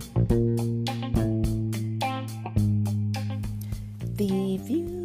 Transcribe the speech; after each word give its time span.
Thank 0.00 0.30
you. 0.32 0.83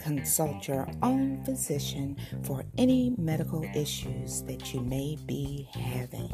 consult 0.00 0.68
your 0.68 0.88
own 1.02 1.42
physician 1.44 2.16
for 2.42 2.64
any 2.78 3.14
medical 3.18 3.64
issues 3.74 4.42
that 4.42 4.72
you 4.72 4.80
may 4.80 5.16
be 5.26 5.68
having. 5.72 6.30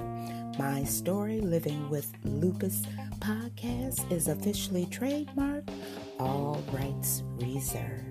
My 0.59 0.85
Story 0.85 1.41
Living 1.41 1.89
with 1.89 2.13
Lupus 2.25 2.83
podcast 3.21 4.11
is 4.13 4.29
officially 4.29 4.87
trademarked, 4.87 5.71
all 6.19 6.63
rights 6.73 7.23
reserved. 7.37 8.09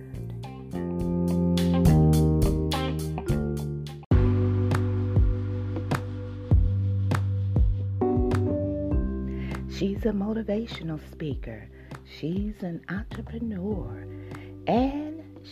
She's 9.78 10.06
a 10.06 10.10
motivational 10.10 11.00
speaker. 11.12 11.70
She's 12.18 12.64
an 12.64 12.82
entrepreneur. 12.90 14.08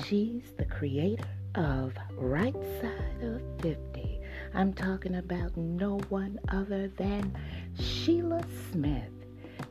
She's 0.04 0.52
the 0.58 0.66
creator 0.66 1.28
of 1.56 1.94
Right 2.18 2.56
Side 2.82 3.24
of 3.24 3.42
50. 3.62 4.20
I'm 4.54 4.74
talking 4.74 5.16
about 5.16 5.56
no 5.56 6.00
one 6.10 6.40
other 6.50 6.90
than 6.90 7.36
Sheila 7.80 8.44
Smith. 8.72 9.10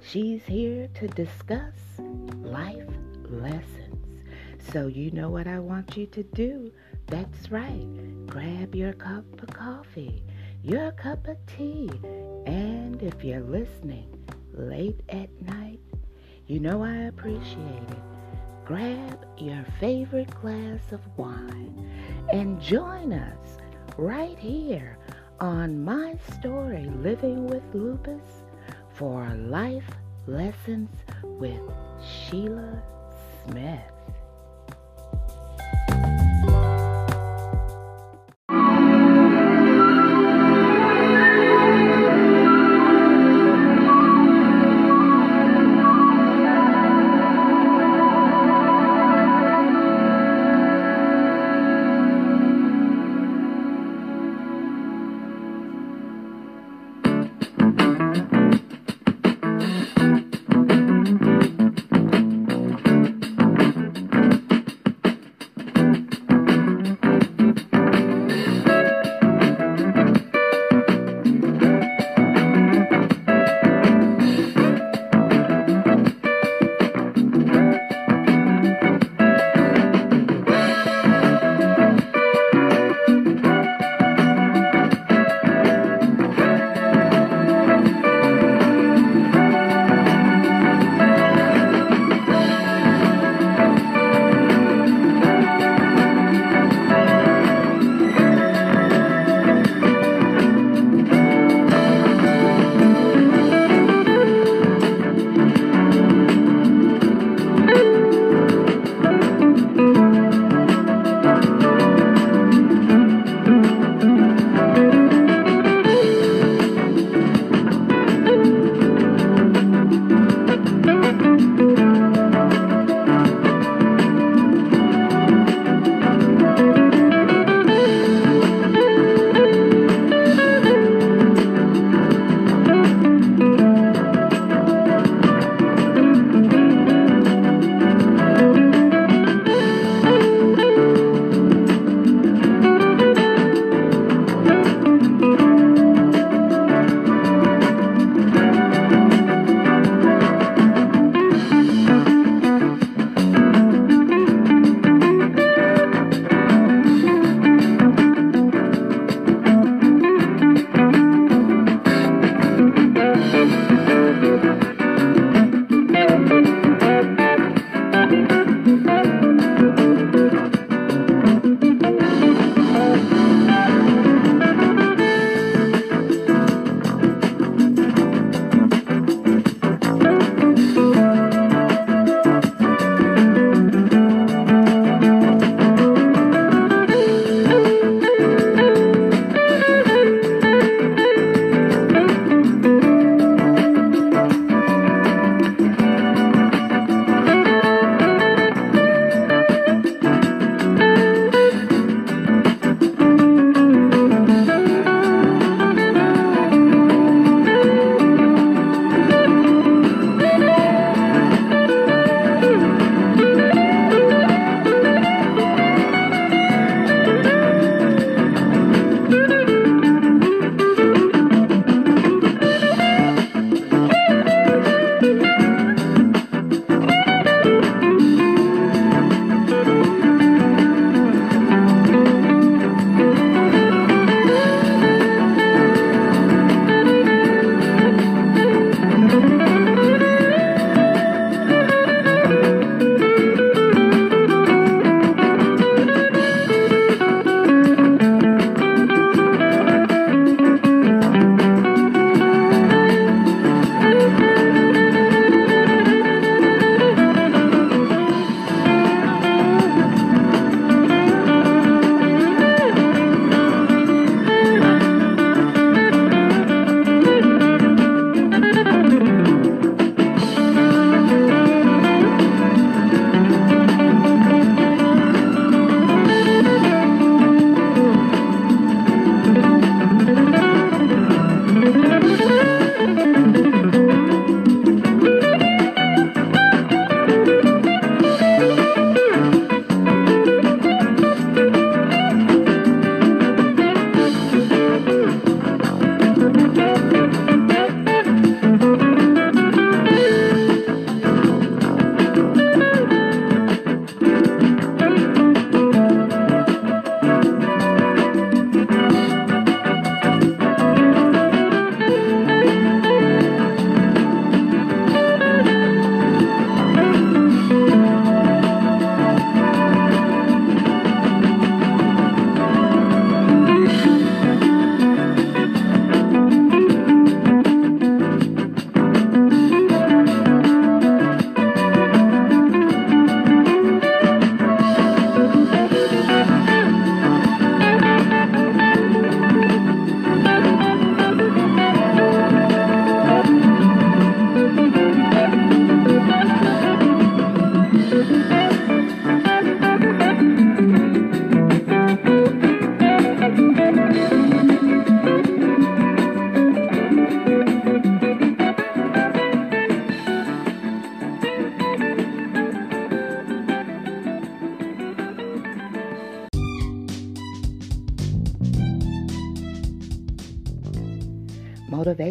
She's 0.02 0.42
here 0.45 0.89
to 0.95 1.08
discuss 1.08 1.75
life 2.42 2.89
lessons. 3.28 4.22
So, 4.72 4.86
you 4.86 5.11
know 5.11 5.30
what 5.30 5.47
I 5.47 5.58
want 5.58 5.97
you 5.97 6.06
to 6.06 6.22
do? 6.22 6.72
That's 7.06 7.50
right. 7.50 8.27
Grab 8.27 8.75
your 8.75 8.95
cup 8.95 9.25
of 9.42 9.48
coffee, 9.48 10.22
your 10.62 10.92
cup 10.92 11.28
of 11.28 11.36
tea, 11.47 11.91
and 12.47 13.02
if 13.02 13.22
you're 13.22 13.41
listening, 13.41 14.08
late 14.52 15.00
at 15.11 15.30
night, 15.42 15.80
you 16.47 16.61
know 16.61 16.83
I 16.83 16.95
appreciate 17.05 17.91
it. 17.91 18.14
Grab 18.65 19.27
your 19.37 19.62
favorite 19.79 20.31
glass 20.41 20.81
of 20.93 21.01
wine 21.19 21.91
and 22.33 22.59
join 22.62 23.12
us 23.12 23.59
right 23.98 24.39
here 24.39 24.97
on 25.39 25.84
My 25.84 26.15
Story 26.39 26.91
Living 27.03 27.47
with 27.47 27.62
Lupus 27.75 28.42
for 28.95 29.29
Life 29.35 29.91
Lessons 30.27 30.89
with 31.23 31.61
Sheila 32.03 32.83
Smith. 33.45 33.94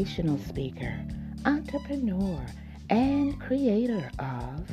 Motivational 0.03 0.39
speaker, 0.47 0.95
entrepreneur, 1.45 2.43
and 2.89 3.39
creator 3.39 4.09
of 4.19 4.67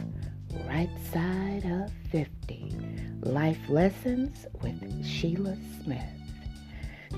Right 0.66 0.90
Side 1.12 1.62
of 1.64 1.92
50 2.10 2.74
Life 3.22 3.60
Lessons 3.68 4.46
with 4.62 5.06
Sheila 5.06 5.56
Smith. 5.82 6.02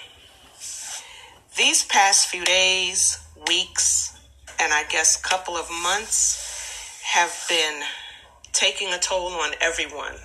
These 1.58 1.86
past 1.86 2.28
few 2.28 2.46
days, 2.46 3.18
weeks, 3.48 4.16
and 4.60 4.72
I 4.72 4.84
guess 4.84 5.20
couple 5.20 5.58
of 5.58 5.72
months 5.72 6.45
have 7.16 7.46
been 7.48 7.82
taking 8.52 8.92
a 8.92 8.98
toll 8.98 9.28
on 9.28 9.52
everyone. 9.62 10.16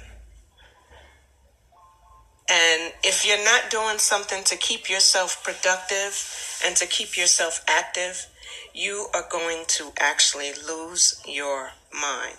And 2.50 2.92
if 3.04 3.24
you're 3.24 3.44
not 3.44 3.70
doing 3.70 3.98
something 3.98 4.42
to 4.42 4.56
keep 4.56 4.90
yourself 4.90 5.40
productive 5.44 6.60
and 6.66 6.74
to 6.74 6.88
keep 6.88 7.16
yourself 7.16 7.64
active, 7.68 8.26
you 8.74 9.06
are 9.14 9.24
going 9.30 9.62
to 9.68 9.92
actually 10.00 10.50
lose 10.66 11.22
your 11.28 11.70
mind. 11.94 12.38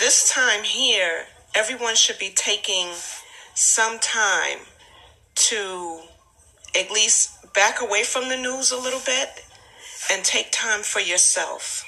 This 0.00 0.28
time 0.28 0.64
here, 0.64 1.26
everyone 1.54 1.94
should 1.94 2.18
be 2.18 2.32
taking 2.34 2.88
some 3.54 4.00
time 4.00 4.58
to 5.34 6.00
at 6.76 6.90
least 6.90 7.52
back 7.54 7.80
away 7.80 8.02
from 8.02 8.28
the 8.28 8.36
news 8.36 8.72
a 8.72 8.76
little 8.76 9.02
bit 9.06 9.44
and 10.10 10.24
take 10.24 10.50
time 10.52 10.82
for 10.82 11.00
yourself. 11.00 11.84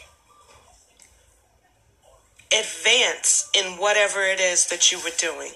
Advance 2.52 3.49
in 3.55 3.79
whatever 3.79 4.23
it 4.23 4.40
is 4.40 4.67
that 4.67 4.90
you 4.90 4.99
were 4.99 5.17
doing. 5.19 5.52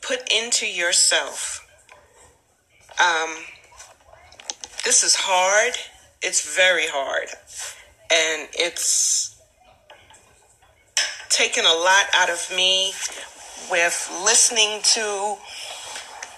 Put 0.00 0.32
into 0.32 0.66
yourself. 0.66 1.60
Um, 3.00 3.36
this 4.84 5.02
is 5.02 5.14
hard. 5.16 5.74
It's 6.22 6.56
very 6.56 6.86
hard. 6.86 7.28
And 8.10 8.48
it's 8.54 9.40
taken 11.28 11.64
a 11.64 11.74
lot 11.74 12.06
out 12.14 12.30
of 12.30 12.50
me 12.54 12.92
with 13.70 14.10
listening 14.24 14.80
to 14.82 15.36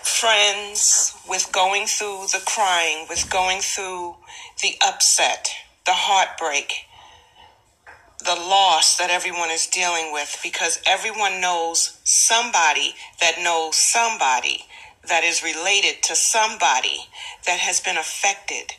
friends, 0.03 1.15
with 1.29 1.51
going 1.53 1.87
through 1.87 2.27
the 2.33 2.43
crying, 2.47 3.07
with 3.09 3.29
going 3.29 3.61
through 3.61 4.17
the 4.63 4.75
upset, 4.87 5.51
the 5.85 5.93
heartbreak, 5.93 6.73
the 8.25 8.35
loss 8.35 8.97
that 8.97 9.11
everyone 9.11 9.51
is 9.51 9.67
dealing 9.67 10.13
with 10.13 10.39
because 10.43 10.81
everyone 10.87 11.41
knows 11.41 11.99
somebody 12.05 12.95
that 13.21 13.37
knows 13.43 13.77
somebody 13.77 14.65
that 15.09 15.23
is 15.23 15.43
related 15.43 16.03
to 16.03 16.17
somebody 16.17 17.07
that 17.47 17.59
has 17.61 17.81
been 17.81 17.97
affected 17.97 18.73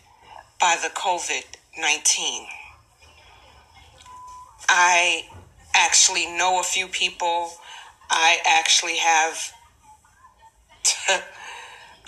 by 0.59 0.75
the 0.81 0.89
COVID 0.89 1.43
19. 1.79 2.47
I 4.67 5.27
actually 5.75 6.25
know 6.25 6.59
a 6.59 6.63
few 6.63 6.87
people. 6.87 7.51
I 8.09 8.39
actually 8.45 8.97
have 8.97 9.51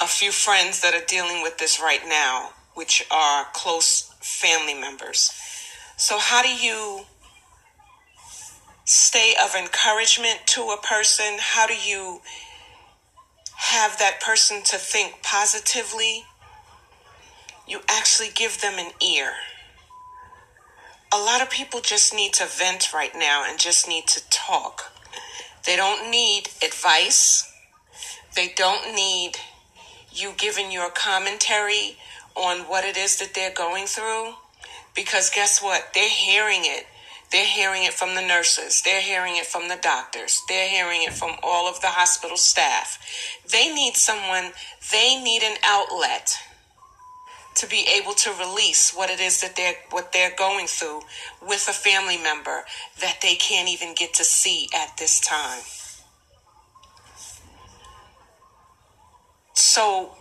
a 0.02 0.08
few 0.08 0.32
friends 0.32 0.82
that 0.82 0.94
are 0.94 1.06
dealing 1.06 1.44
with 1.44 1.58
this 1.58 1.80
right 1.80 2.02
now, 2.08 2.52
which 2.80 3.06
are 3.12 3.46
close 3.52 4.14
family 4.22 4.74
members. 4.74 5.34
So, 5.98 6.18
how 6.18 6.42
do 6.42 6.48
you 6.48 7.02
stay 8.86 9.34
of 9.44 9.54
encouragement 9.54 10.40
to 10.46 10.62
a 10.62 10.78
person? 10.78 11.26
How 11.40 11.68
do 11.68 11.74
you 11.74 12.22
have 13.58 14.00
that 14.00 14.22
person 14.22 14.64
to 14.64 14.78
think 14.78 15.22
positively? 15.24 16.24
You 17.68 17.82
actually 17.90 18.30
give 18.34 18.62
them 18.62 18.80
an 18.80 18.92
ear. 19.06 19.34
A 21.14 21.18
lot 21.18 21.42
of 21.42 21.50
people 21.50 21.82
just 21.82 22.14
need 22.14 22.32
to 22.36 22.46
vent 22.46 22.94
right 22.94 23.14
now 23.14 23.44
and 23.46 23.60
just 23.60 23.90
need 23.90 24.08
to 24.08 24.22
talk. 24.30 24.94
They 25.66 25.76
don't 25.76 26.10
need 26.10 26.48
advice. 26.64 27.52
They 28.38 28.54
don't 28.56 28.96
need 28.96 29.34
you 30.14 30.32
giving 30.38 30.72
your 30.72 30.90
commentary 30.92 31.98
on 32.40 32.60
what 32.70 32.86
it 32.86 32.98
is 32.98 33.20
that 33.20 33.34
they're 33.34 33.54
going 33.54 33.86
through. 33.86 34.34
Because 34.96 35.30
guess 35.30 35.62
what? 35.62 35.90
They're 35.94 36.10
hearing 36.10 36.62
it. 36.64 36.86
They're 37.32 37.46
hearing 37.46 37.84
it 37.84 37.94
from 37.94 38.16
the 38.16 38.26
nurses. 38.26 38.82
They're 38.82 39.02
hearing 39.02 39.36
it 39.36 39.46
from 39.46 39.68
the 39.68 39.78
doctors. 39.82 40.42
They're 40.48 40.70
hearing 40.70 41.04
it 41.04 41.14
from 41.14 41.36
all 41.44 41.70
of 41.70 41.80
the 41.82 41.88
hospital 41.88 42.38
staff. 42.38 42.98
They 43.52 43.72
need 43.72 43.96
someone, 43.96 44.52
they 44.92 45.22
need 45.22 45.44
an 45.44 45.58
outlet 45.64 46.36
to 47.56 47.68
be 47.68 47.86
able 48.00 48.14
to 48.14 48.32
release 48.40 48.94
what 48.96 49.10
it 49.10 49.20
is 49.20 49.42
that 49.42 49.56
they're 49.56 49.76
what 49.90 50.14
they're 50.14 50.34
going 50.38 50.66
through 50.66 51.02
with 51.42 51.68
a 51.68 51.74
family 51.74 52.18
member 52.18 52.64
that 53.02 53.18
they 53.22 53.36
can't 53.36 53.68
even 53.68 53.94
get 53.94 54.14
to 54.14 54.24
see 54.24 54.70
at 54.74 54.96
this 54.98 55.20
time. 55.20 55.62
So 59.54 60.16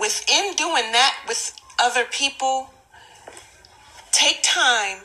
within 0.00 0.54
doing 0.54 0.92
that 0.92 1.16
with 1.28 1.54
other 1.78 2.04
people, 2.04 2.70
take 4.12 4.40
time 4.42 5.04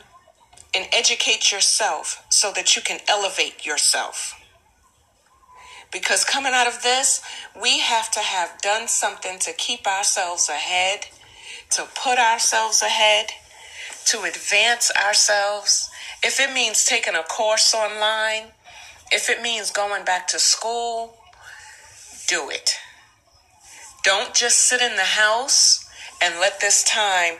and 0.74 0.88
educate 0.92 1.52
yourself 1.52 2.24
so 2.30 2.52
that 2.52 2.74
you 2.76 2.82
can 2.82 3.00
elevate 3.08 3.66
yourself. 3.66 4.38
Because 5.92 6.24
coming 6.24 6.52
out 6.54 6.66
of 6.66 6.82
this, 6.82 7.22
we 7.60 7.80
have 7.80 8.10
to 8.12 8.20
have 8.20 8.58
done 8.62 8.88
something 8.88 9.38
to 9.40 9.52
keep 9.52 9.86
ourselves 9.86 10.48
ahead, 10.48 11.06
to 11.70 11.86
put 11.94 12.18
ourselves 12.18 12.80
ahead, 12.82 13.26
to 14.06 14.22
advance 14.22 14.90
ourselves. 14.96 15.90
If 16.22 16.40
it 16.40 16.52
means 16.54 16.86
taking 16.86 17.14
a 17.14 17.22
course 17.22 17.74
online, 17.74 18.52
if 19.10 19.28
it 19.28 19.42
means 19.42 19.70
going 19.70 20.04
back 20.04 20.26
to 20.28 20.38
school, 20.38 21.18
do 22.26 22.48
it. 22.48 22.78
Don't 24.02 24.34
just 24.34 24.58
sit 24.58 24.80
in 24.80 24.96
the 24.96 25.02
house 25.02 25.88
and 26.20 26.40
let 26.40 26.60
this 26.60 26.82
time 26.82 27.34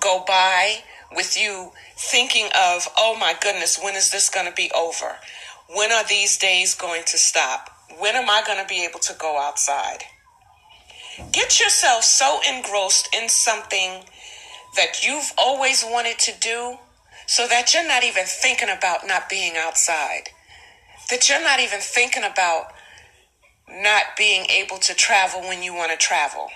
go 0.00 0.24
by 0.26 0.84
with 1.14 1.40
you 1.40 1.72
thinking 1.96 2.46
of, 2.56 2.88
oh 2.96 3.16
my 3.18 3.34
goodness, 3.40 3.78
when 3.82 3.94
is 3.94 4.10
this 4.10 4.28
going 4.28 4.46
to 4.46 4.52
be 4.52 4.70
over? 4.76 5.16
When 5.74 5.90
are 5.92 6.04
these 6.04 6.38
days 6.38 6.74
going 6.74 7.02
to 7.06 7.18
stop? 7.18 7.70
When 7.98 8.14
am 8.14 8.30
I 8.30 8.42
going 8.46 8.62
to 8.62 8.68
be 8.68 8.84
able 8.84 9.00
to 9.00 9.14
go 9.14 9.38
outside? 9.40 10.04
Get 11.32 11.58
yourself 11.58 12.04
so 12.04 12.38
engrossed 12.48 13.08
in 13.14 13.28
something 13.28 14.04
that 14.76 15.04
you've 15.04 15.32
always 15.36 15.84
wanted 15.84 16.18
to 16.20 16.32
do 16.38 16.78
so 17.26 17.48
that 17.48 17.74
you're 17.74 17.86
not 17.86 18.04
even 18.04 18.24
thinking 18.24 18.68
about 18.70 19.06
not 19.06 19.28
being 19.28 19.54
outside. 19.56 20.30
That 21.10 21.28
you're 21.28 21.42
not 21.42 21.58
even 21.58 21.80
thinking 21.80 22.22
about 22.22 22.72
not 23.70 24.16
being 24.16 24.46
able 24.46 24.78
to 24.78 24.94
travel 24.94 25.40
when 25.40 25.62
you 25.62 25.74
want 25.74 25.90
to 25.90 25.96
travel. 25.96 26.48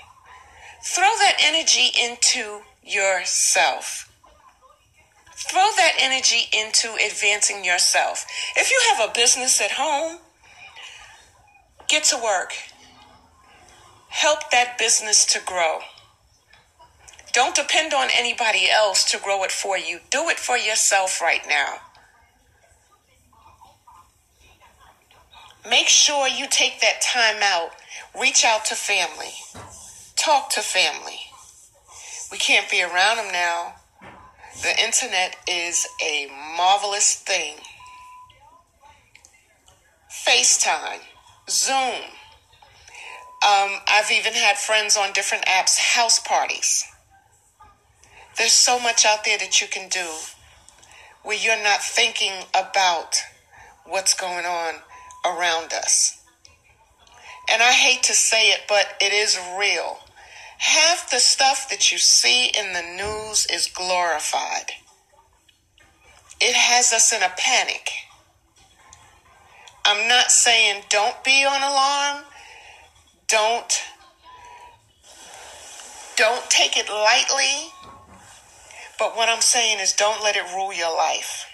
Throw 0.85 1.05
that 1.05 1.37
energy 1.41 1.91
into 2.01 2.61
yourself. 2.83 4.11
Throw 5.35 5.71
that 5.77 5.93
energy 6.01 6.49
into 6.53 6.89
advancing 6.95 7.65
yourself. 7.65 8.27
If 8.57 8.71
you 8.71 8.81
have 8.91 9.09
a 9.09 9.13
business 9.13 9.61
at 9.61 9.73
home, 9.73 10.19
get 11.89 12.05
to 12.05 12.17
work. 12.17 12.55
Help 14.09 14.51
that 14.51 14.79
business 14.79 15.25
to 15.27 15.41
grow. 15.45 15.81
Don't 17.33 17.55
depend 17.55 17.95
on 17.95 18.09
anybody 18.15 18.71
else 18.71 19.11
to 19.11 19.19
grow 19.19 19.43
it 19.43 19.51
for 19.51 19.79
you. 19.79 20.01
Do 20.11 20.29
it 20.29 20.39
for 20.39 20.57
yourself 20.57 21.21
right 21.21 21.43
now. 21.49 21.77
Make 25.69 25.87
sure 25.87 26.27
you 26.27 26.47
take 26.51 26.81
that 26.81 27.01
time 27.01 27.41
out. 27.43 27.71
Reach 28.21 28.45
out 28.45 28.65
to 28.67 28.75
family. 28.75 29.33
Talk 30.17 30.51
to 30.51 30.61
family. 30.61 31.21
We 32.33 32.39
can't 32.39 32.69
be 32.69 32.83
around 32.83 33.19
them 33.19 33.33
now. 33.33 33.75
The 34.63 34.83
internet 34.83 35.37
is 35.47 35.87
a 36.05 36.29
marvelous 36.57 37.15
thing. 37.15 37.57
FaceTime, 40.27 41.01
Zoom. 41.49 42.11
Um, 43.45 43.81
I've 43.89 44.11
even 44.11 44.35
had 44.35 44.57
friends 44.57 44.97
on 44.97 45.13
different 45.13 45.45
apps, 45.47 45.79
house 45.79 46.19
parties. 46.21 46.85
There's 48.37 48.53
so 48.53 48.81
much 48.81 49.05
out 49.05 49.25
there 49.25 49.39
that 49.39 49.61
you 49.61 49.69
can 49.69 49.89
do 49.89 50.07
where 51.23 51.37
you're 51.37 51.63
not 51.63 51.83
thinking 51.83 52.33
about 52.55 53.17
what's 53.85 54.15
going 54.15 54.45
on 54.45 54.75
around 55.25 55.73
us. 55.73 56.19
And 57.51 57.63
I 57.63 57.73
hate 57.73 58.03
to 58.05 58.15
say 58.15 58.51
it, 58.51 58.61
but 58.69 58.87
it 59.01 59.13
is 59.13 59.39
real. 59.59 59.99
Half 60.59 61.11
the 61.11 61.19
stuff 61.19 61.69
that 61.71 61.91
you 61.91 61.99
see 61.99 62.47
in 62.47 62.73
the 62.73 62.83
news 62.83 63.47
is 63.47 63.67
glorified. 63.67 64.71
It 66.41 66.55
has 66.55 66.93
us 66.93 67.13
in 67.13 67.23
a 67.23 67.33
panic. 67.37 67.91
I'm 69.85 70.09
not 70.09 70.31
saying 70.31 70.85
don't 70.89 71.23
be 71.25 71.45
on 71.45 71.63
alarm. 71.63 72.25
Don't 73.29 73.83
don't 76.17 76.49
take 76.51 76.77
it 76.77 76.89
lightly. 76.89 77.73
But 78.99 79.17
what 79.17 79.29
I'm 79.29 79.41
saying 79.41 79.79
is 79.81 79.93
don't 79.93 80.23
let 80.23 80.37
it 80.37 80.45
rule 80.55 80.73
your 80.73 80.97
life. 80.97 81.47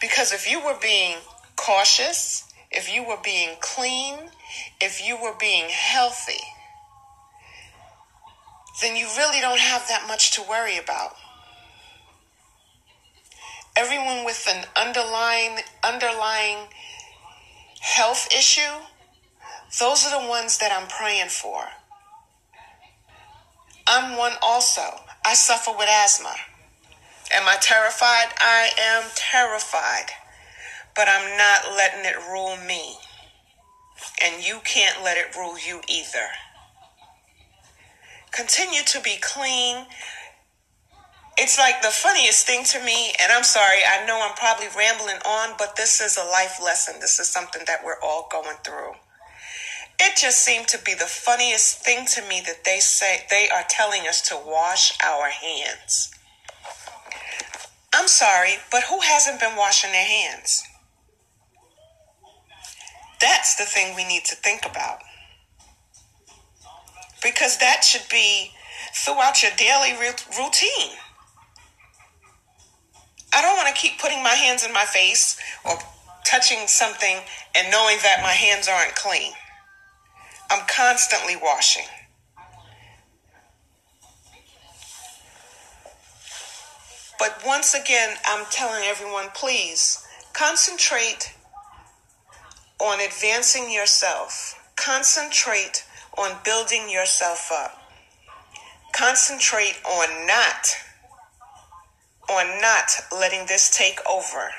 Because 0.00 0.32
if 0.32 0.50
you 0.50 0.62
were 0.62 0.76
being 0.80 1.16
cautious, 1.60 2.44
if 2.70 2.92
you 2.92 3.06
were 3.06 3.18
being 3.22 3.56
clean, 3.60 4.16
if 4.80 5.06
you 5.06 5.20
were 5.20 5.34
being 5.38 5.68
healthy, 5.68 6.40
then 8.80 8.96
you 8.96 9.06
really 9.16 9.40
don't 9.40 9.60
have 9.60 9.86
that 9.88 10.06
much 10.08 10.32
to 10.32 10.42
worry 10.48 10.78
about. 10.78 11.16
Everyone 13.76 14.24
with 14.24 14.48
an 14.50 14.64
underlying 14.74 15.58
underlying 15.84 16.68
health 17.80 18.28
issue, 18.36 18.80
those 19.78 20.06
are 20.06 20.22
the 20.22 20.28
ones 20.28 20.58
that 20.58 20.72
I'm 20.72 20.88
praying 20.88 21.28
for. 21.28 21.64
I'm 23.86 24.16
one 24.16 24.32
also. 24.42 24.82
I 25.24 25.34
suffer 25.34 25.72
with 25.76 25.88
asthma. 25.90 26.34
Am 27.32 27.46
I 27.46 27.56
terrified? 27.60 28.32
I 28.38 28.70
am 28.78 29.04
terrified. 29.14 30.06
But 30.94 31.08
I'm 31.08 31.36
not 31.36 31.76
letting 31.76 32.04
it 32.04 32.16
rule 32.30 32.56
me. 32.56 32.96
And 34.22 34.46
you 34.46 34.60
can't 34.64 35.04
let 35.04 35.16
it 35.16 35.36
rule 35.36 35.56
you 35.58 35.80
either. 35.88 36.28
Continue 38.32 38.82
to 38.86 39.00
be 39.00 39.16
clean. 39.20 39.86
It's 41.36 41.58
like 41.58 41.82
the 41.82 41.88
funniest 41.88 42.46
thing 42.46 42.64
to 42.64 42.84
me, 42.84 43.12
and 43.22 43.32
I'm 43.32 43.44
sorry, 43.44 43.78
I 43.86 44.04
know 44.06 44.20
I'm 44.22 44.36
probably 44.36 44.66
rambling 44.76 45.16
on, 45.26 45.54
but 45.58 45.76
this 45.76 46.00
is 46.00 46.16
a 46.16 46.24
life 46.24 46.60
lesson. 46.62 47.00
This 47.00 47.18
is 47.18 47.28
something 47.28 47.62
that 47.66 47.84
we're 47.84 48.00
all 48.02 48.28
going 48.30 48.56
through. 48.62 48.92
It 49.98 50.16
just 50.16 50.44
seemed 50.44 50.68
to 50.68 50.78
be 50.82 50.94
the 50.94 51.04
funniest 51.04 51.82
thing 51.82 52.06
to 52.06 52.22
me 52.26 52.40
that 52.46 52.64
they 52.64 52.78
say 52.80 53.26
they 53.30 53.48
are 53.48 53.64
telling 53.68 54.02
us 54.08 54.20
to 54.28 54.36
wash 54.36 54.98
our 55.02 55.28
hands. 55.28 56.10
I'm 57.94 58.08
sorry, 58.08 58.54
but 58.70 58.84
who 58.84 59.00
hasn't 59.00 59.40
been 59.40 59.56
washing 59.56 59.92
their 59.92 60.04
hands? 60.04 60.62
That's 63.20 63.56
the 63.56 63.64
thing 63.64 63.94
we 63.94 64.06
need 64.06 64.24
to 64.26 64.34
think 64.36 64.64
about. 64.64 64.98
Because 67.22 67.58
that 67.58 67.84
should 67.84 68.08
be 68.10 68.52
throughout 68.94 69.42
your 69.42 69.52
daily 69.56 69.92
routine. 69.92 70.96
I 73.34 73.42
don't 73.42 73.56
want 73.56 73.68
to 73.68 73.80
keep 73.80 74.00
putting 74.00 74.22
my 74.22 74.30
hands 74.30 74.64
in 74.64 74.72
my 74.72 74.84
face 74.84 75.38
or 75.64 75.78
touching 76.24 76.66
something 76.66 77.18
and 77.54 77.70
knowing 77.70 77.98
that 78.02 78.20
my 78.22 78.32
hands 78.32 78.68
aren't 78.68 78.94
clean. 78.94 79.32
I'm 80.50 80.66
constantly 80.66 81.36
washing. 81.36 81.84
But 87.18 87.42
once 87.46 87.74
again, 87.74 88.16
I'm 88.24 88.46
telling 88.50 88.82
everyone 88.84 89.26
please 89.34 90.02
concentrate 90.32 91.34
on 92.80 93.00
advancing 93.00 93.70
yourself, 93.70 94.54
concentrate 94.76 95.84
on 96.16 96.36
building 96.44 96.88
yourself 96.90 97.50
up, 97.52 97.80
concentrate 98.92 99.78
on 99.84 100.26
not 100.26 100.66
on 102.30 102.60
not 102.60 102.90
letting 103.10 103.46
this 103.46 103.70
take 103.76 103.98
over. 104.08 104.50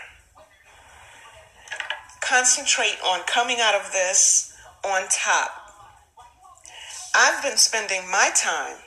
Concentrate 2.20 2.98
on 3.06 3.22
coming 3.26 3.58
out 3.62 3.76
of 3.76 3.92
this 3.92 4.54
on 4.84 5.04
top. 5.10 5.52
I've 7.16 7.42
been 7.42 7.58
spending 7.58 8.10
my 8.10 8.32
time 8.36 8.78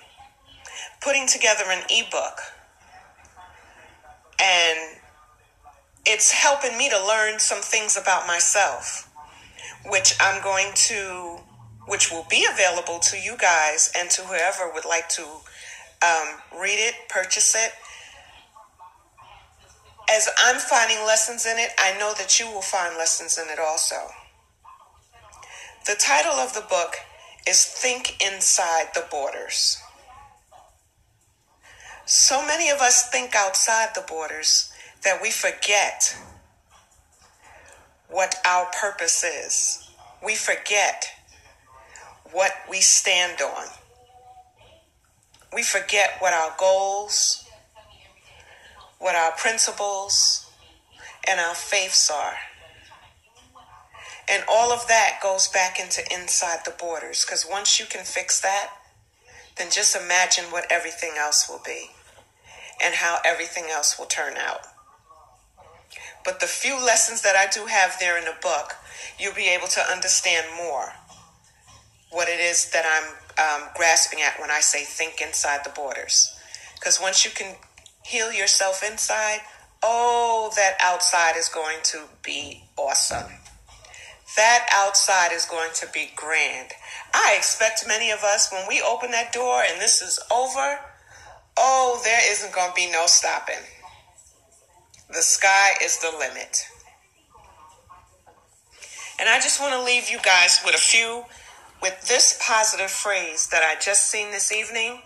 putting 1.00 1.26
together 1.26 1.64
an 1.68 1.82
ebook, 1.90 2.40
and 4.42 4.98
it's 6.06 6.30
helping 6.30 6.76
me 6.78 6.88
to 6.88 7.06
learn 7.06 7.38
some 7.38 7.60
things 7.60 7.96
about 7.96 8.26
myself, 8.26 9.10
which 9.86 10.14
I'm 10.20 10.42
going 10.42 10.72
to, 10.74 11.38
which 11.86 12.10
will 12.10 12.26
be 12.30 12.46
available 12.50 12.98
to 12.98 13.18
you 13.18 13.36
guys 13.36 13.92
and 13.96 14.10
to 14.10 14.22
whoever 14.22 14.72
would 14.72 14.84
like 14.84 15.08
to 15.10 15.22
um, 15.22 16.28
read 16.60 16.78
it, 16.78 16.94
purchase 17.08 17.54
it 17.54 17.72
as 20.10 20.28
I'm 20.38 20.58
finding 20.58 20.98
lessons 21.06 21.46
in 21.46 21.58
it, 21.58 21.70
I 21.78 21.96
know 21.98 22.12
that 22.18 22.38
you 22.38 22.46
will 22.46 22.62
find 22.62 22.96
lessons 22.96 23.38
in 23.38 23.50
it 23.50 23.58
also. 23.58 23.96
The 25.86 25.94
title 25.94 26.32
of 26.32 26.54
the 26.54 26.60
book 26.60 26.96
is 27.46 27.64
Think 27.64 28.22
Inside 28.24 28.88
the 28.94 29.06
Borders. 29.10 29.78
So 32.06 32.44
many 32.46 32.68
of 32.70 32.80
us 32.80 33.08
think 33.10 33.34
outside 33.34 33.88
the 33.94 34.04
borders 34.06 34.72
that 35.04 35.22
we 35.22 35.30
forget 35.30 36.16
what 38.14 38.36
our 38.46 38.66
purpose 38.80 39.24
is. 39.24 39.90
We 40.24 40.36
forget 40.36 41.04
what 42.30 42.52
we 42.70 42.80
stand 42.80 43.42
on. 43.42 43.66
We 45.52 45.64
forget 45.64 46.10
what 46.20 46.32
our 46.32 46.54
goals, 46.56 47.44
what 49.00 49.16
our 49.16 49.32
principles 49.32 50.48
and 51.28 51.40
our 51.40 51.56
faiths 51.56 52.08
are. 52.08 52.34
And 54.28 54.44
all 54.48 54.70
of 54.70 54.86
that 54.86 55.18
goes 55.20 55.48
back 55.48 55.80
into 55.80 56.00
inside 56.12 56.60
the 56.64 56.74
borders 56.78 57.24
because 57.24 57.44
once 57.50 57.80
you 57.80 57.86
can 57.86 58.04
fix 58.04 58.40
that, 58.42 58.70
then 59.56 59.72
just 59.72 59.96
imagine 59.96 60.44
what 60.52 60.70
everything 60.70 61.14
else 61.18 61.48
will 61.48 61.62
be 61.66 61.90
and 62.80 62.94
how 62.94 63.18
everything 63.24 63.64
else 63.72 63.98
will 63.98 64.06
turn 64.06 64.36
out. 64.36 64.60
But 66.24 66.40
the 66.40 66.46
few 66.46 66.74
lessons 66.74 67.22
that 67.22 67.36
I 67.36 67.46
do 67.46 67.66
have 67.66 67.96
there 68.00 68.16
in 68.16 68.24
the 68.24 68.34
book, 68.40 68.74
you'll 69.18 69.34
be 69.34 69.48
able 69.48 69.68
to 69.68 69.80
understand 69.80 70.46
more 70.56 70.92
what 72.10 72.28
it 72.28 72.40
is 72.40 72.70
that 72.70 72.86
I'm 72.86 73.62
um, 73.62 73.68
grasping 73.76 74.20
at 74.22 74.40
when 74.40 74.50
I 74.50 74.60
say 74.60 74.84
think 74.84 75.20
inside 75.20 75.60
the 75.64 75.70
borders. 75.70 76.34
Because 76.74 77.00
once 77.00 77.24
you 77.24 77.30
can 77.30 77.56
heal 78.04 78.32
yourself 78.32 78.82
inside, 78.88 79.40
oh, 79.82 80.50
that 80.56 80.76
outside 80.80 81.36
is 81.36 81.48
going 81.48 81.78
to 81.84 82.02
be 82.22 82.64
awesome. 82.76 83.32
That 84.36 84.66
outside 84.72 85.32
is 85.32 85.44
going 85.44 85.70
to 85.74 85.86
be 85.92 86.10
grand. 86.16 86.70
I 87.12 87.34
expect 87.36 87.84
many 87.86 88.10
of 88.10 88.24
us, 88.24 88.50
when 88.50 88.66
we 88.66 88.82
open 88.82 89.10
that 89.10 89.32
door 89.32 89.62
and 89.62 89.80
this 89.80 90.00
is 90.00 90.18
over, 90.32 90.78
oh, 91.56 92.00
there 92.04 92.20
isn't 92.32 92.54
going 92.54 92.70
to 92.70 92.74
be 92.74 92.90
no 92.90 93.06
stopping. 93.06 93.62
The 95.14 95.22
sky 95.22 95.70
is 95.82 95.98
the 95.98 96.10
limit. 96.18 96.66
And 99.20 99.28
I 99.28 99.36
just 99.36 99.60
want 99.60 99.72
to 99.74 99.82
leave 99.82 100.10
you 100.10 100.18
guys 100.24 100.60
with 100.64 100.74
a 100.74 100.78
few, 100.78 101.24
with 101.80 102.08
this 102.08 102.38
positive 102.44 102.90
phrase 102.90 103.46
that 103.48 103.62
I 103.62 103.80
just 103.80 104.08
seen 104.08 104.32
this 104.32 104.52
evening 104.52 105.02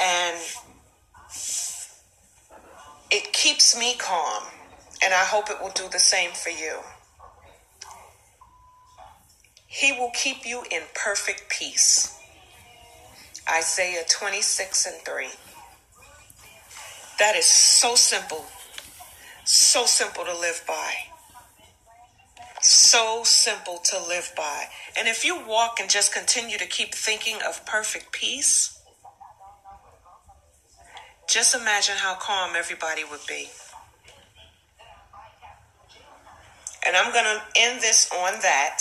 and 0.00 0.36
it 3.10 3.32
keeps 3.32 3.76
me 3.78 3.96
calm, 3.98 4.44
and 5.02 5.12
I 5.12 5.24
hope 5.24 5.50
it 5.50 5.60
will 5.60 5.70
do 5.70 5.88
the 5.90 5.98
same 5.98 6.30
for 6.30 6.50
you. 6.50 6.80
He 9.66 9.92
will 9.92 10.10
keep 10.14 10.46
you 10.46 10.62
in 10.70 10.82
perfect 10.94 11.48
peace. 11.48 12.18
Isaiah 13.50 14.02
26 14.08 14.86
and 14.86 14.96
3. 15.04 15.26
That 17.18 17.36
is 17.36 17.46
so 17.46 17.94
simple, 17.94 18.46
so 19.44 19.86
simple 19.86 20.24
to 20.24 20.36
live 20.38 20.62
by. 20.66 20.92
So 22.62 23.22
simple 23.24 23.78
to 23.84 23.98
live 24.02 24.32
by. 24.36 24.66
And 24.96 25.08
if 25.08 25.24
you 25.24 25.40
walk 25.46 25.78
and 25.80 25.90
just 25.90 26.12
continue 26.12 26.58
to 26.58 26.66
keep 26.66 26.94
thinking 26.94 27.36
of 27.46 27.64
perfect 27.66 28.12
peace, 28.12 28.78
Just 31.28 31.54
imagine 31.54 31.96
how 31.98 32.14
calm 32.14 32.56
everybody 32.56 33.04
would 33.04 33.20
be. 33.28 33.50
And 36.86 36.96
I'm 36.96 37.12
going 37.12 37.26
to 37.26 37.42
end 37.54 37.82
this 37.82 38.10
on 38.10 38.40
that. 38.40 38.80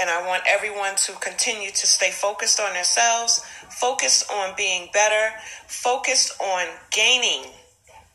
And 0.00 0.08
I 0.08 0.24
want 0.26 0.44
everyone 0.46 0.94
to 0.96 1.12
continue 1.14 1.70
to 1.70 1.86
stay 1.86 2.10
focused 2.10 2.60
on 2.60 2.72
themselves, 2.74 3.44
focused 3.70 4.30
on 4.30 4.54
being 4.56 4.88
better, 4.92 5.34
focused 5.66 6.40
on 6.40 6.66
gaining 6.90 7.50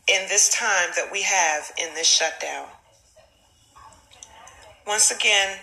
in 0.08 0.26
this 0.28 0.54
time 0.54 0.90
that 0.96 1.10
we 1.12 1.22
have 1.22 1.70
in 1.78 1.94
this 1.94 2.08
shutdown. 2.08 2.66
Once 4.86 5.10
again, 5.10 5.58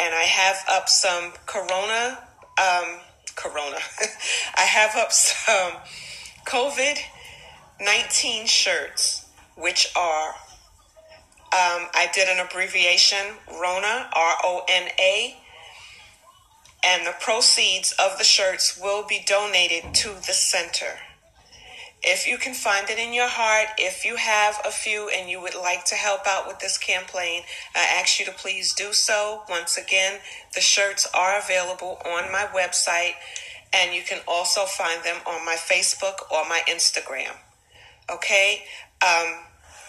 and 0.00 0.14
I 0.14 0.22
have 0.22 0.64
up 0.70 0.88
some 0.88 1.32
Corona, 1.46 2.18
um, 2.56 3.00
Corona. 3.34 3.78
I 4.56 4.62
have 4.62 4.96
up 4.96 5.12
some 5.12 5.72
COVID 6.46 6.98
19 7.80 8.46
shirts, 8.46 9.26
which 9.56 9.92
are, 9.96 10.30
um, 10.30 11.88
I 11.94 12.08
did 12.12 12.28
an 12.28 12.44
abbreviation, 12.44 13.36
RONA, 13.48 14.10
R 14.12 14.34
O 14.42 14.64
N 14.68 14.88
A, 14.98 15.36
and 16.84 17.06
the 17.06 17.14
proceeds 17.20 17.92
of 17.92 18.18
the 18.18 18.24
shirts 18.24 18.80
will 18.80 19.06
be 19.06 19.22
donated 19.26 19.94
to 19.94 20.08
the 20.08 20.32
center. 20.32 20.98
If 22.02 22.26
you 22.28 22.38
can 22.38 22.54
find 22.54 22.88
it 22.88 22.98
in 22.98 23.12
your 23.12 23.28
heart, 23.28 23.68
if 23.76 24.04
you 24.04 24.16
have 24.16 24.60
a 24.64 24.70
few 24.70 25.08
and 25.08 25.28
you 25.28 25.40
would 25.40 25.56
like 25.56 25.84
to 25.86 25.96
help 25.96 26.26
out 26.28 26.46
with 26.46 26.60
this 26.60 26.78
campaign, 26.78 27.42
I 27.74 27.80
ask 28.00 28.20
you 28.20 28.26
to 28.26 28.32
please 28.32 28.72
do 28.72 28.92
so. 28.92 29.42
Once 29.48 29.76
again, 29.76 30.20
the 30.54 30.60
shirts 30.60 31.08
are 31.12 31.38
available 31.38 32.00
on 32.06 32.30
my 32.30 32.46
website, 32.54 33.14
and 33.74 33.94
you 33.94 34.02
can 34.02 34.20
also 34.28 34.64
find 34.64 35.02
them 35.02 35.16
on 35.26 35.44
my 35.44 35.56
Facebook 35.56 36.30
or 36.30 36.48
my 36.48 36.62
Instagram. 36.68 37.34
Okay. 38.10 38.62
Um, 39.02 39.34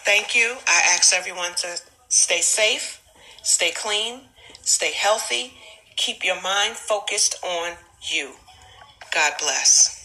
thank 0.04 0.34
you. 0.34 0.56
I 0.66 0.82
ask 0.92 1.14
everyone 1.14 1.54
to 1.58 1.80
stay 2.08 2.40
safe, 2.40 3.00
stay 3.42 3.70
clean, 3.70 4.22
stay 4.62 4.92
healthy, 4.92 5.54
keep 5.96 6.24
your 6.24 6.40
mind 6.42 6.76
focused 6.76 7.36
on 7.44 7.76
you. 8.02 8.32
God 9.14 9.32
bless. 9.38 9.96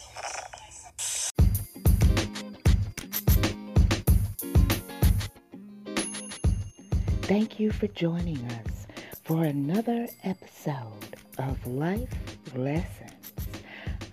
Thank 7.27 7.59
you 7.59 7.71
for 7.71 7.87
joining 7.87 8.37
us 8.51 8.85
for 9.23 9.45
another 9.45 10.07
episode 10.23 11.15
of 11.39 11.65
Life 11.65 12.13
Lessons. 12.55 13.31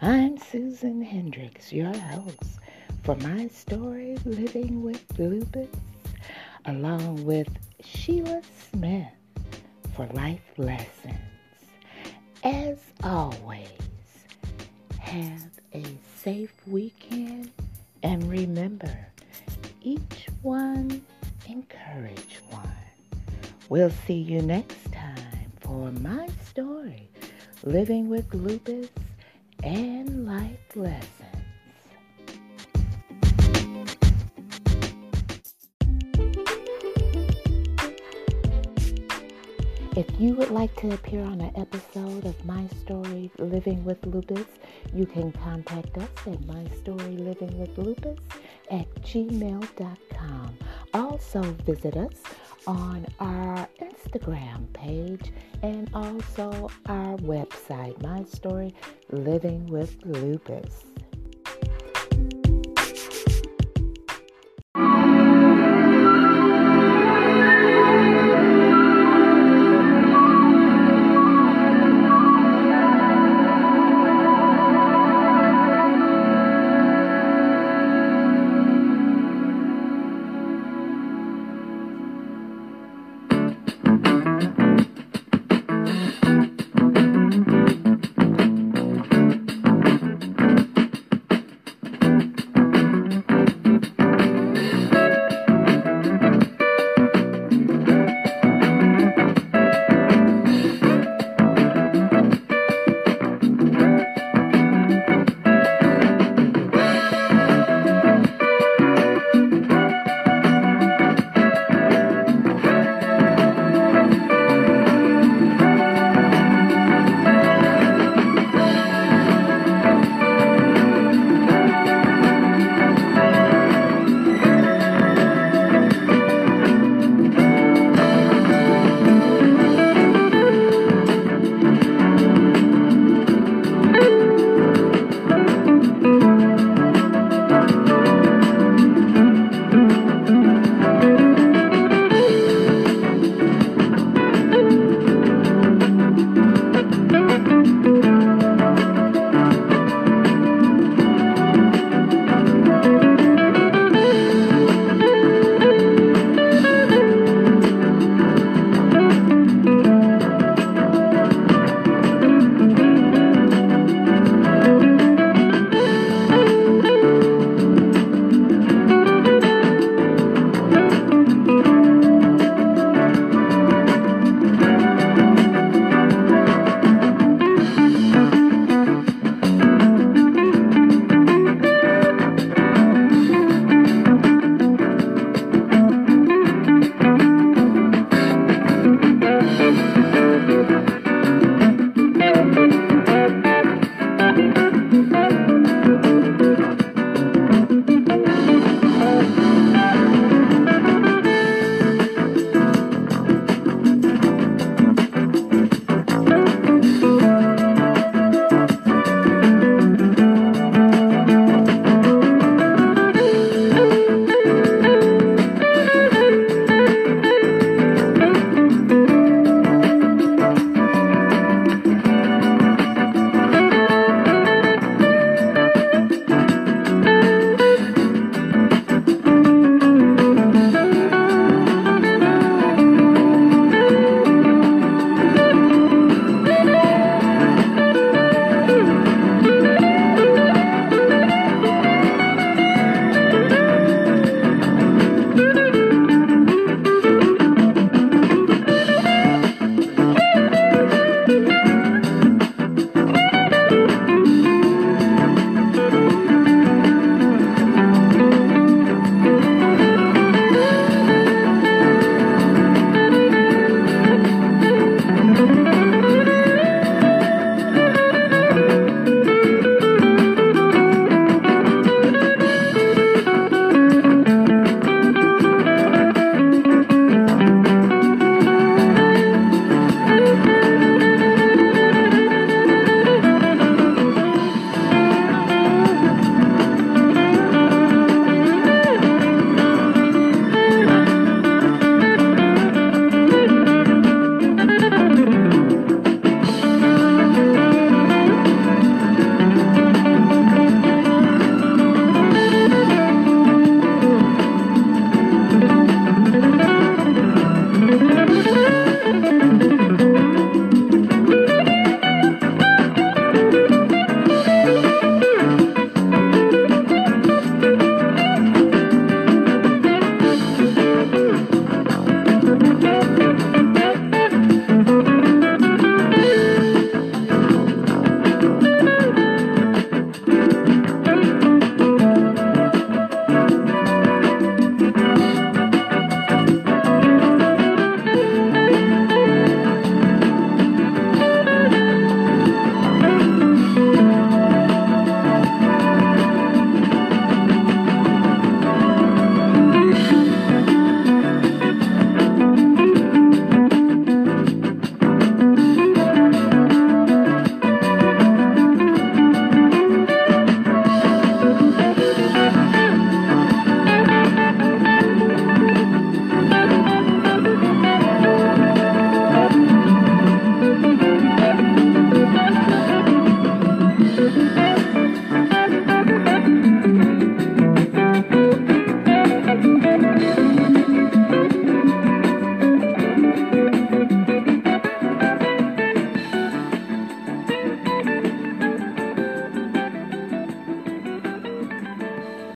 I'm 0.01 0.39
Susan 0.39 1.03
Hendrix, 1.03 1.75
your 1.75 1.95
host 1.95 2.59
for 3.03 3.15
my 3.17 3.49
story, 3.49 4.17
Living 4.25 4.83
with 4.83 5.05
Lupus, 5.19 5.69
along 6.65 7.27
with 7.27 7.51
Sheila 7.85 8.41
Smith 8.71 9.13
for 9.95 10.07
Life 10.15 10.41
Lessons. 10.57 11.21
As 12.43 12.79
always, 13.05 13.69
have 14.99 15.51
a 15.75 15.85
safe 16.17 16.55
weekend 16.67 17.51
and 18.03 18.25
remember, 18.31 19.07
each 19.83 20.29
one 20.41 21.05
encourage 21.47 22.41
one. 22.49 22.72
We'll 23.73 23.89
see 24.07 24.21
you 24.21 24.43
next 24.43 24.93
time 24.93 25.51
for 25.63 25.91
my 25.93 26.29
story, 26.47 27.09
Living 27.65 28.11
with 28.11 28.35
Lupus 28.35 28.91
and 29.65 30.27
Life 30.27 30.77
Lessons. 30.77 31.09
If 39.97 40.07
you 40.21 40.35
would 40.35 40.51
like 40.51 40.77
to 40.77 40.93
appear 40.93 41.23
on 41.23 41.41
an 41.41 41.57
episode 41.57 42.27
of 42.27 42.45
My 42.45 42.67
Story 42.83 43.31
Living 43.39 43.83
with 43.87 44.05
Lupus, 44.05 44.49
you 44.93 45.07
can 45.07 45.33
contact 45.33 45.97
us 45.97 46.11
at 46.27 46.43
mystorylivingwithlupus 46.43 48.19
at 48.73 48.93
gmail.com. 49.03 50.59
Also 50.95 51.43
visit 51.65 51.97
us 51.97 52.23
on 52.67 53.07
our 53.21 53.69
Instagram 53.81 54.73
page 54.73 55.33
and 55.63 55.91
also 55.95 56.71
our 56.87 57.17
website, 57.19 58.01
My 58.03 58.25
Story 58.25 58.75
Living 59.11 59.67
with 59.67 59.97
Lupus. 60.05 60.85